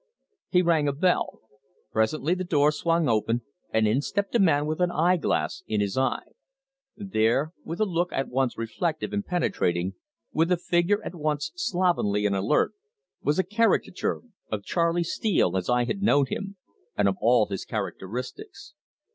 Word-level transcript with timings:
He 0.49 0.63
rang 0.63 0.87
a 0.87 0.93
bell. 0.93 1.41
Presently 1.91 2.33
the 2.33 2.43
door 2.43 2.71
swung 2.71 3.07
open 3.07 3.43
and 3.69 3.87
in 3.87 4.01
stepped 4.01 4.33
a 4.33 4.39
man 4.39 4.65
with 4.65 4.79
an 4.81 4.89
eyeglass 4.89 5.61
in 5.67 5.79
his 5.79 5.95
eye. 5.95 6.25
There, 6.97 7.53
with 7.63 7.79
a 7.79 7.85
look 7.85 8.11
at 8.11 8.27
once 8.27 8.57
reflective 8.57 9.13
and 9.13 9.23
penetrating, 9.23 9.93
with 10.33 10.51
a 10.51 10.57
figure 10.57 11.03
at 11.03 11.13
once 11.13 11.51
slovenly 11.55 12.25
and 12.25 12.35
alert, 12.35 12.73
was 13.21 13.37
a 13.37 13.43
caricature 13.43 14.23
of 14.51 14.63
Charley 14.65 15.03
Steele 15.03 15.55
as 15.55 15.69
I 15.69 15.85
had 15.85 16.01
known 16.01 16.25
him, 16.29 16.57
and 16.97 17.07
of 17.07 17.17
all 17.21 17.45
his 17.45 17.63
characteristics. 17.63 18.73